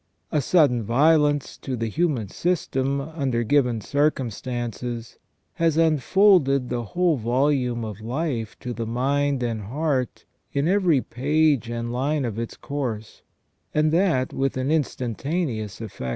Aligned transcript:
A 0.31 0.41
sudden 0.41 0.81
violence 0.81 1.57
to 1.59 1.75
the 1.75 1.85
human 1.85 2.27
system, 2.27 2.99
under 2.99 3.43
given 3.43 3.81
circumstances, 3.81 5.19
has 5.53 5.77
unfolded 5.77 6.69
the 6.69 6.83
whole 6.97 7.17
volume 7.17 7.85
of 7.85 8.01
life 8.01 8.57
to 8.61 8.73
the 8.73 8.87
mind 8.87 9.43
and 9.43 9.61
heart 9.61 10.25
in 10.51 10.67
every 10.67 11.01
page 11.01 11.69
and 11.69 11.93
line 11.93 12.25
of 12.25 12.39
its 12.39 12.57
course, 12.57 13.21
and 13.75 13.91
that 13.91 14.33
with 14.33 14.57
an 14.57 14.71
instantaneous 14.71 15.79
effect. 15.79 16.09